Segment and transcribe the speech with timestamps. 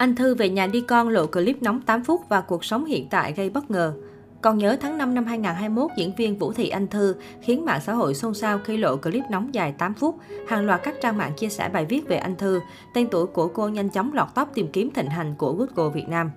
[0.00, 3.08] Anh Thư về nhà đi con lộ clip nóng 8 phút và cuộc sống hiện
[3.10, 3.94] tại gây bất ngờ.
[4.42, 7.92] Còn nhớ tháng 5 năm 2021, diễn viên Vũ Thị Anh Thư khiến mạng xã
[7.92, 10.18] hội xôn xao khi lộ clip nóng dài 8 phút.
[10.48, 12.60] Hàng loạt các trang mạng chia sẻ bài viết về Anh Thư.
[12.94, 16.08] Tên tuổi của cô nhanh chóng lọt top tìm kiếm thịnh hành của Google Việt
[16.08, 16.30] Nam.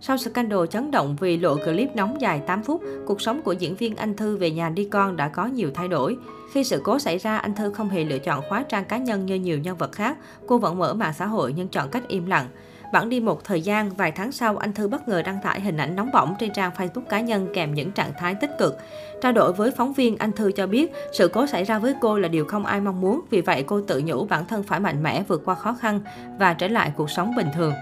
[0.00, 3.74] Sau scandal chấn động vì lộ clip nóng dài 8 phút, cuộc sống của diễn
[3.74, 6.16] viên Anh Thư về nhà đi con đã có nhiều thay đổi.
[6.52, 9.26] Khi sự cố xảy ra, anh Thư không hề lựa chọn khóa trang cá nhân
[9.26, 10.18] như nhiều nhân vật khác.
[10.46, 12.46] Cô vẫn mở mạng xã hội nhưng chọn cách im lặng
[12.94, 15.76] vẫn đi một thời gian, vài tháng sau, anh Thư bất ngờ đăng tải hình
[15.76, 18.78] ảnh nóng bỏng trên trang Facebook cá nhân kèm những trạng thái tích cực.
[19.22, 22.18] Trao đổi với phóng viên, anh Thư cho biết sự cố xảy ra với cô
[22.18, 25.02] là điều không ai mong muốn, vì vậy cô tự nhủ bản thân phải mạnh
[25.02, 26.00] mẽ vượt qua khó khăn
[26.38, 27.72] và trở lại cuộc sống bình thường.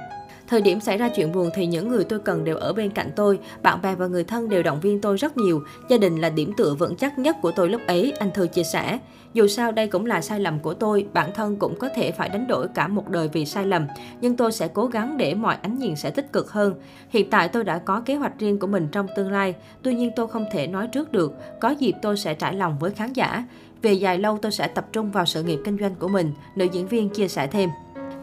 [0.52, 3.10] Thời điểm xảy ra chuyện buồn thì những người tôi cần đều ở bên cạnh
[3.16, 5.62] tôi, bạn bè và người thân đều động viên tôi rất nhiều.
[5.88, 8.62] Gia đình là điểm tựa vững chắc nhất của tôi lúc ấy, anh Thư chia
[8.62, 8.98] sẻ.
[9.34, 12.28] Dù sao đây cũng là sai lầm của tôi, bản thân cũng có thể phải
[12.28, 13.86] đánh đổi cả một đời vì sai lầm,
[14.20, 16.74] nhưng tôi sẽ cố gắng để mọi ánh nhìn sẽ tích cực hơn.
[17.08, 20.10] Hiện tại tôi đã có kế hoạch riêng của mình trong tương lai, tuy nhiên
[20.16, 23.44] tôi không thể nói trước được, có dịp tôi sẽ trải lòng với khán giả.
[23.82, 26.66] Về dài lâu tôi sẽ tập trung vào sự nghiệp kinh doanh của mình, nữ
[26.72, 27.70] diễn viên chia sẻ thêm.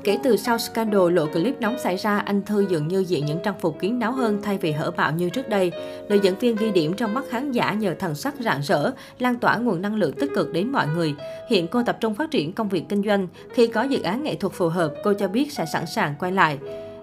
[0.04, 3.40] Kể từ sau scandal lộ clip nóng xảy ra, anh Thư dường như diện những
[3.44, 5.72] trang phục kín đáo hơn thay vì hở bạo như trước đây.
[6.10, 9.36] Nữ diễn viên ghi điểm trong mắt khán giả nhờ thần sắc rạng rỡ, lan
[9.36, 11.16] tỏa nguồn năng lượng tích cực đến mọi người.
[11.50, 13.28] Hiện cô tập trung phát triển công việc kinh doanh.
[13.54, 16.32] Khi có dự án nghệ thuật phù hợp, cô cho biết sẽ sẵn sàng quay
[16.32, 16.58] lại.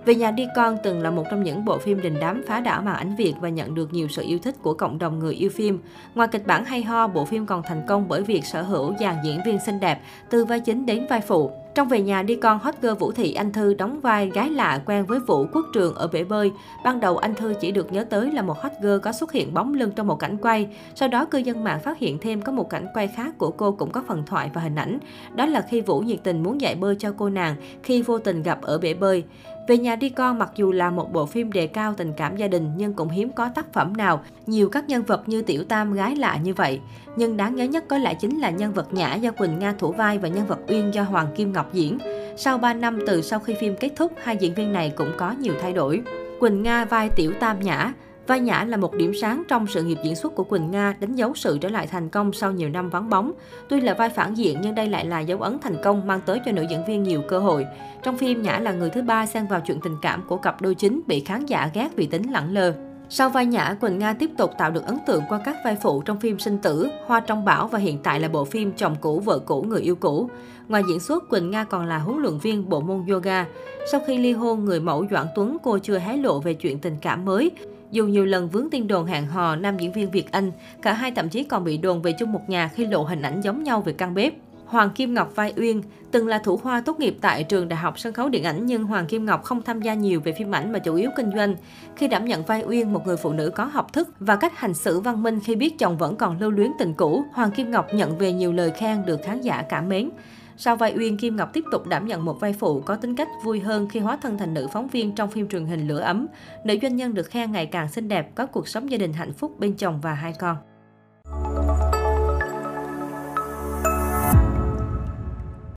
[0.04, 2.82] Về nhà đi con từng là một trong những bộ phim đình đám phá đảo
[2.82, 5.50] màn ảnh Việt và nhận được nhiều sự yêu thích của cộng đồng người yêu
[5.50, 5.78] phim.
[6.14, 9.16] Ngoài kịch bản hay ho, bộ phim còn thành công bởi việc sở hữu dàn
[9.24, 11.65] diễn viên xinh đẹp, từ vai chính đến vai phụ.
[11.76, 14.80] Trong Về nhà đi con, hot girl Vũ Thị Anh Thư đóng vai gái lạ
[14.86, 16.52] quen với Vũ Quốc Trường ở bể bơi.
[16.84, 19.54] Ban đầu Anh Thư chỉ được nhớ tới là một hot girl có xuất hiện
[19.54, 20.68] bóng lưng trong một cảnh quay.
[20.94, 23.72] Sau đó cư dân mạng phát hiện thêm có một cảnh quay khác của cô
[23.72, 24.98] cũng có phần thoại và hình ảnh.
[25.34, 28.42] Đó là khi Vũ nhiệt tình muốn dạy bơi cho cô nàng khi vô tình
[28.42, 29.24] gặp ở bể bơi.
[29.68, 32.48] Về nhà đi con mặc dù là một bộ phim đề cao tình cảm gia
[32.48, 35.92] đình nhưng cũng hiếm có tác phẩm nào nhiều các nhân vật như Tiểu Tam
[35.92, 36.80] gái lạ như vậy.
[37.16, 39.92] Nhưng đáng nhớ nhất có lẽ chính là nhân vật Nhã do Quỳnh Nga thủ
[39.92, 41.98] vai và nhân vật Uyên do Hoàng Kim Ngọc diễn.
[42.36, 45.34] Sau 3 năm từ sau khi phim kết thúc, hai diễn viên này cũng có
[45.40, 46.02] nhiều thay đổi.
[46.40, 47.92] Quỳnh Nga vai Tiểu Tam Nhã,
[48.26, 51.14] Vai Nhã là một điểm sáng trong sự nghiệp diễn xuất của Quỳnh Nga, đánh
[51.14, 53.32] dấu sự trở lại thành công sau nhiều năm vắng bóng.
[53.68, 56.40] Tuy là vai phản diện nhưng đây lại là dấu ấn thành công mang tới
[56.46, 57.66] cho nữ diễn viên nhiều cơ hội.
[58.02, 60.74] Trong phim, Nhã là người thứ ba xen vào chuyện tình cảm của cặp đôi
[60.74, 62.72] chính bị khán giả ghét vì tính lẳng lơ.
[63.08, 66.02] Sau vai Nhã, Quỳnh Nga tiếp tục tạo được ấn tượng qua các vai phụ
[66.02, 69.20] trong phim Sinh Tử, Hoa Trong Bão và hiện tại là bộ phim Chồng cũ,
[69.20, 70.30] vợ cũ, người yêu cũ.
[70.68, 73.46] Ngoài diễn xuất, Quỳnh Nga còn là huấn luyện viên bộ môn yoga.
[73.90, 76.96] Sau khi ly hôn, người mẫu Doãn Tuấn cô chưa hé lộ về chuyện tình
[77.00, 77.50] cảm mới.
[77.90, 80.52] Dù nhiều lần vướng tin đồn hẹn hò nam diễn viên Việt Anh,
[80.82, 83.40] cả hai thậm chí còn bị đồn về chung một nhà khi lộ hình ảnh
[83.40, 84.34] giống nhau về căn bếp.
[84.66, 87.98] Hoàng Kim Ngọc vai Uyên từng là thủ khoa tốt nghiệp tại trường Đại học
[87.98, 90.72] Sân khấu Điện ảnh nhưng Hoàng Kim Ngọc không tham gia nhiều về phim ảnh
[90.72, 91.54] mà chủ yếu kinh doanh.
[91.96, 94.74] Khi đảm nhận vai Uyên, một người phụ nữ có học thức và cách hành
[94.74, 97.86] xử văn minh khi biết chồng vẫn còn lưu luyến tình cũ, Hoàng Kim Ngọc
[97.94, 100.10] nhận về nhiều lời khen được khán giả cảm mến.
[100.56, 103.28] Sau vai Uyên, Kim Ngọc tiếp tục đảm nhận một vai phụ có tính cách
[103.44, 106.26] vui hơn khi hóa thân thành nữ phóng viên trong phim truyền hình Lửa ấm.
[106.64, 109.32] Nữ doanh nhân được khen ngày càng xinh đẹp, có cuộc sống gia đình hạnh
[109.32, 110.56] phúc bên chồng và hai con.